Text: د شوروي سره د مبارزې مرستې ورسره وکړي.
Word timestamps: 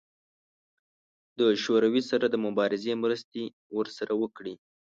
د 1.39 1.41
شوروي 1.63 2.01
سره 2.11 2.25
د 2.29 2.35
مبارزې 2.45 2.93
مرستې 3.03 3.43
ورسره 3.77 4.13
وکړي. 4.21 4.53